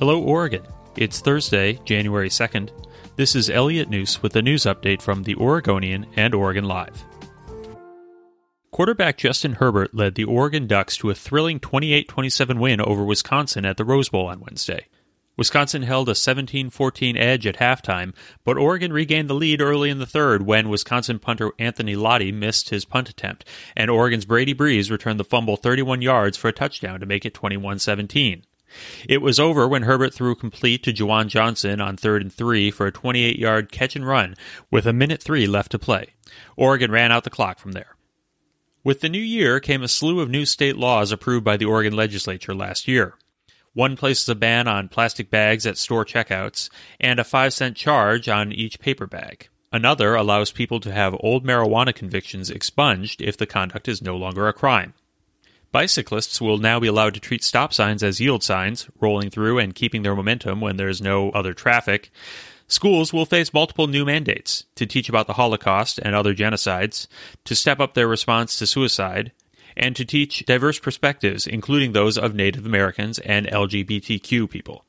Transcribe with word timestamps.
Hello, 0.00 0.18
Oregon. 0.22 0.62
It's 0.96 1.20
Thursday, 1.20 1.78
January 1.84 2.30
2nd. 2.30 2.70
This 3.16 3.36
is 3.36 3.50
Elliot 3.50 3.90
Njus 3.90 4.22
with 4.22 4.34
a 4.34 4.40
news 4.40 4.62
update 4.62 5.02
from 5.02 5.24
The 5.24 5.34
Oregonian 5.34 6.06
and 6.16 6.34
Oregon 6.34 6.64
Live. 6.64 7.04
Quarterback 8.70 9.18
Justin 9.18 9.56
Herbert 9.56 9.94
led 9.94 10.14
the 10.14 10.24
Oregon 10.24 10.66
Ducks 10.66 10.96
to 10.96 11.10
a 11.10 11.14
thrilling 11.14 11.60
28 11.60 12.08
27 12.08 12.58
win 12.58 12.80
over 12.80 13.04
Wisconsin 13.04 13.66
at 13.66 13.76
the 13.76 13.84
Rose 13.84 14.08
Bowl 14.08 14.28
on 14.28 14.40
Wednesday. 14.40 14.86
Wisconsin 15.36 15.82
held 15.82 16.08
a 16.08 16.14
17 16.14 16.70
14 16.70 17.18
edge 17.18 17.46
at 17.46 17.58
halftime, 17.58 18.14
but 18.42 18.56
Oregon 18.56 18.94
regained 18.94 19.28
the 19.28 19.34
lead 19.34 19.60
early 19.60 19.90
in 19.90 19.98
the 19.98 20.06
third 20.06 20.46
when 20.46 20.70
Wisconsin 20.70 21.18
punter 21.18 21.52
Anthony 21.58 21.94
Lotti 21.94 22.32
missed 22.32 22.70
his 22.70 22.86
punt 22.86 23.10
attempt, 23.10 23.44
and 23.76 23.90
Oregon's 23.90 24.24
Brady 24.24 24.54
Breeze 24.54 24.90
returned 24.90 25.20
the 25.20 25.24
fumble 25.24 25.58
31 25.58 26.00
yards 26.00 26.38
for 26.38 26.48
a 26.48 26.54
touchdown 26.54 27.00
to 27.00 27.06
make 27.06 27.26
it 27.26 27.34
21 27.34 27.78
17. 27.78 28.44
It 29.08 29.22
was 29.22 29.40
over 29.40 29.66
when 29.66 29.82
Herbert 29.82 30.14
threw 30.14 30.34
complete 30.34 30.82
to 30.84 30.92
Juwan 30.92 31.28
Johnson 31.28 31.80
on 31.80 31.96
third 31.96 32.22
and 32.22 32.32
three 32.32 32.70
for 32.70 32.86
a 32.86 32.92
28 32.92 33.38
yard 33.38 33.72
catch 33.72 33.96
and 33.96 34.06
run 34.06 34.36
with 34.70 34.86
a 34.86 34.92
minute 34.92 35.22
three 35.22 35.46
left 35.46 35.72
to 35.72 35.78
play. 35.78 36.08
Oregon 36.56 36.90
ran 36.90 37.12
out 37.12 37.24
the 37.24 37.30
clock 37.30 37.58
from 37.58 37.72
there. 37.72 37.96
With 38.82 39.00
the 39.00 39.08
new 39.08 39.20
year 39.20 39.60
came 39.60 39.82
a 39.82 39.88
slew 39.88 40.20
of 40.20 40.30
new 40.30 40.46
state 40.46 40.76
laws 40.76 41.12
approved 41.12 41.44
by 41.44 41.56
the 41.56 41.66
Oregon 41.66 41.94
legislature 41.94 42.54
last 42.54 42.88
year. 42.88 43.14
One 43.74 43.96
places 43.96 44.28
a 44.28 44.34
ban 44.34 44.66
on 44.66 44.88
plastic 44.88 45.30
bags 45.30 45.66
at 45.66 45.78
store 45.78 46.04
checkouts 46.04 46.70
and 46.98 47.20
a 47.20 47.24
5 47.24 47.52
cent 47.52 47.76
charge 47.76 48.28
on 48.28 48.52
each 48.52 48.80
paper 48.80 49.06
bag. 49.06 49.48
Another 49.72 50.14
allows 50.14 50.50
people 50.50 50.80
to 50.80 50.92
have 50.92 51.16
old 51.20 51.44
marijuana 51.44 51.94
convictions 51.94 52.50
expunged 52.50 53.22
if 53.22 53.36
the 53.36 53.46
conduct 53.46 53.86
is 53.86 54.02
no 54.02 54.16
longer 54.16 54.48
a 54.48 54.52
crime. 54.52 54.94
Bicyclists 55.72 56.40
will 56.40 56.58
now 56.58 56.80
be 56.80 56.88
allowed 56.88 57.14
to 57.14 57.20
treat 57.20 57.44
stop 57.44 57.72
signs 57.72 58.02
as 58.02 58.20
yield 58.20 58.42
signs, 58.42 58.88
rolling 59.00 59.30
through 59.30 59.58
and 59.58 59.74
keeping 59.74 60.02
their 60.02 60.16
momentum 60.16 60.60
when 60.60 60.76
there's 60.76 61.00
no 61.00 61.30
other 61.30 61.54
traffic. 61.54 62.10
Schools 62.66 63.12
will 63.12 63.24
face 63.24 63.54
multiple 63.54 63.86
new 63.86 64.04
mandates 64.04 64.64
to 64.74 64.86
teach 64.86 65.08
about 65.08 65.26
the 65.26 65.34
Holocaust 65.34 65.98
and 66.00 66.14
other 66.14 66.34
genocides, 66.34 67.06
to 67.44 67.54
step 67.54 67.78
up 67.78 67.94
their 67.94 68.08
response 68.08 68.56
to 68.56 68.66
suicide, 68.66 69.32
and 69.76 69.94
to 69.94 70.04
teach 70.04 70.44
diverse 70.44 70.78
perspectives, 70.78 71.46
including 71.46 71.92
those 71.92 72.18
of 72.18 72.34
Native 72.34 72.66
Americans 72.66 73.20
and 73.20 73.46
LGBTQ 73.46 74.50
people. 74.50 74.84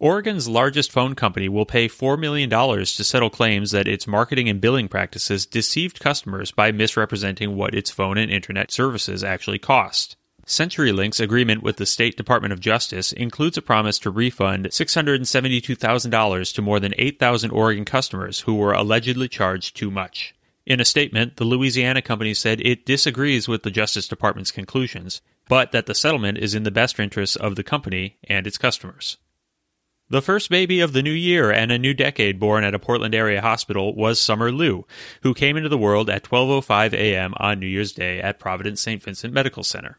Oregon's 0.00 0.48
largest 0.48 0.90
phone 0.90 1.14
company 1.14 1.46
will 1.46 1.66
pay 1.66 1.86
$4 1.86 2.18
million 2.18 2.48
to 2.48 3.04
settle 3.04 3.28
claims 3.28 3.70
that 3.72 3.86
its 3.86 4.06
marketing 4.06 4.48
and 4.48 4.58
billing 4.58 4.88
practices 4.88 5.44
deceived 5.44 6.00
customers 6.00 6.50
by 6.50 6.72
misrepresenting 6.72 7.54
what 7.54 7.74
its 7.74 7.90
phone 7.90 8.16
and 8.16 8.30
internet 8.30 8.70
services 8.70 9.22
actually 9.22 9.58
cost. 9.58 10.16
CenturyLink's 10.46 11.20
agreement 11.20 11.62
with 11.62 11.76
the 11.76 11.84
State 11.84 12.16
Department 12.16 12.54
of 12.54 12.60
Justice 12.60 13.12
includes 13.12 13.58
a 13.58 13.62
promise 13.62 13.98
to 13.98 14.10
refund 14.10 14.64
$672,000 14.68 16.54
to 16.54 16.62
more 16.62 16.80
than 16.80 16.94
8,000 16.96 17.50
Oregon 17.50 17.84
customers 17.84 18.40
who 18.40 18.54
were 18.54 18.72
allegedly 18.72 19.28
charged 19.28 19.76
too 19.76 19.90
much. 19.90 20.34
In 20.64 20.80
a 20.80 20.84
statement, 20.86 21.36
the 21.36 21.44
Louisiana 21.44 22.00
company 22.00 22.32
said 22.32 22.62
it 22.62 22.86
disagrees 22.86 23.48
with 23.48 23.64
the 23.64 23.70
Justice 23.70 24.08
Department's 24.08 24.50
conclusions, 24.50 25.20
but 25.46 25.72
that 25.72 25.84
the 25.84 25.94
settlement 25.94 26.38
is 26.38 26.54
in 26.54 26.62
the 26.62 26.70
best 26.70 26.98
interests 26.98 27.36
of 27.36 27.54
the 27.54 27.62
company 27.62 28.16
and 28.24 28.46
its 28.46 28.56
customers. 28.56 29.18
The 30.10 30.20
first 30.20 30.50
baby 30.50 30.80
of 30.80 30.92
the 30.92 31.04
new 31.04 31.12
year 31.12 31.52
and 31.52 31.70
a 31.70 31.78
new 31.78 31.94
decade 31.94 32.40
born 32.40 32.64
at 32.64 32.74
a 32.74 32.80
Portland 32.80 33.14
area 33.14 33.40
hospital 33.40 33.94
was 33.94 34.20
Summer 34.20 34.50
Lou, 34.50 34.84
who 35.22 35.32
came 35.32 35.56
into 35.56 35.68
the 35.68 35.78
world 35.78 36.10
at 36.10 36.24
12:05 36.24 36.92
a.m. 36.92 37.32
on 37.36 37.60
New 37.60 37.68
Year's 37.68 37.92
Day 37.92 38.20
at 38.20 38.40
Providence 38.40 38.80
St. 38.80 39.00
Vincent 39.00 39.32
Medical 39.32 39.62
Center. 39.62 39.98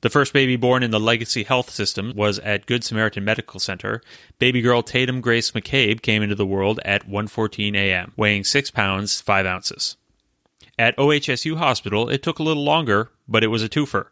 The 0.00 0.10
first 0.10 0.32
baby 0.32 0.56
born 0.56 0.82
in 0.82 0.90
the 0.90 0.98
Legacy 0.98 1.44
Health 1.44 1.70
System 1.70 2.12
was 2.16 2.40
at 2.40 2.66
Good 2.66 2.82
Samaritan 2.82 3.24
Medical 3.24 3.60
Center. 3.60 4.02
Baby 4.40 4.62
girl 4.62 4.82
Tatum 4.82 5.20
Grace 5.20 5.52
McCabe 5.52 6.02
came 6.02 6.24
into 6.24 6.34
the 6.34 6.44
world 6.44 6.80
at 6.84 7.08
1:14 7.08 7.76
a.m., 7.76 8.12
weighing 8.16 8.42
6 8.42 8.72
pounds 8.72 9.20
5 9.20 9.46
ounces. 9.46 9.96
At 10.76 10.96
OHSU 10.96 11.58
Hospital, 11.58 12.08
it 12.08 12.20
took 12.20 12.40
a 12.40 12.42
little 12.42 12.64
longer, 12.64 13.12
but 13.28 13.44
it 13.44 13.46
was 13.54 13.62
a 13.62 13.68
twofer. 13.68 14.06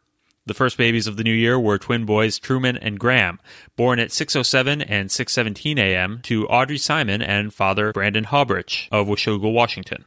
The 0.51 0.55
first 0.55 0.77
babies 0.77 1.07
of 1.07 1.17
the 1.17 1.23
new 1.23 1.33
year 1.33 1.61
were 1.61 1.79
twin 1.79 2.05
boys 2.05 2.37
Truman 2.41 2.77
and 2.77 2.99
Graham, 2.99 3.39
born 3.77 4.01
at 4.01 4.09
6:07 4.09 4.85
and 4.89 5.09
6:17 5.09 5.79
a.m. 5.79 6.19
to 6.25 6.49
Audrey 6.49 6.77
Simon 6.77 7.23
and 7.23 7.55
father 7.55 7.93
Brandon 7.93 8.25
Haubrich 8.25 8.89
of 8.91 9.07
Washougal, 9.07 9.53
Washington. 9.53 10.07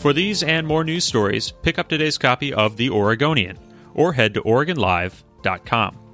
For 0.00 0.12
these 0.12 0.42
and 0.42 0.66
more 0.66 0.84
news 0.84 1.06
stories, 1.06 1.54
pick 1.62 1.78
up 1.78 1.88
today's 1.88 2.18
copy 2.18 2.52
of 2.52 2.76
The 2.76 2.90
Oregonian 2.90 3.58
or 3.94 4.12
head 4.12 4.34
to 4.34 4.42
OregonLive.com. 4.42 6.07